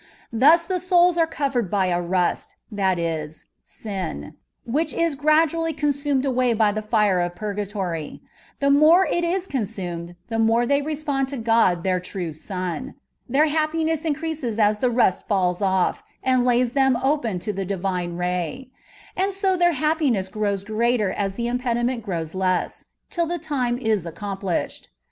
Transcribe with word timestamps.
Thus 0.33 0.65
the 0.65 0.79
souls 0.79 1.15
are 1.19 1.27
corered 1.27 1.69
by 1.69 1.85
a 1.85 2.01
mst— 2.01 2.55
^that 2.73 2.95
is, 2.97 3.45
sin— 3.63 4.33
^which 4.67 4.95
is 4.95 5.13
gradually 5.13 5.73
consumed 5.73 6.25
away 6.25 6.53
by 6.53 6.71
the 6.71 6.81
fire 6.81 7.21
of 7.21 7.35
purgatory; 7.35 8.19
the 8.59 8.71
more 8.71 9.05
ib 9.05 9.23
is 9.23 9.45
consumed, 9.45 10.15
the 10.27 10.39
more 10.39 10.65
they 10.65 10.81
respond 10.81 11.27
to 11.27 11.37
God 11.37 11.83
their 11.83 11.99
true 11.99 12.33
Sun; 12.33 12.95
their 13.29 13.45
happiness 13.45 14.03
increases 14.03 14.57
as 14.57 14.79
the 14.79 14.89
rust 14.89 15.27
falls 15.27 15.61
off, 15.61 16.01
and 16.23 16.45
lays 16.45 16.73
them 16.73 16.97
open 17.03 17.37
to 17.37 17.53
the 17.53 17.63
Divine 17.63 18.17
ray; 18.17 18.71
and 19.15 19.31
so 19.31 19.55
their 19.55 19.75
happi 19.75 20.09
ness 20.11 20.29
grows 20.29 20.63
greater 20.63 21.11
as 21.11 21.35
the 21.35 21.45
impediment 21.45 22.01
grows 22.01 22.33
less, 22.33 22.85
till 23.11 23.27
the 23.27 23.37
time 23.37 23.77
is 23.77 24.07
accomplished. 24.07 24.89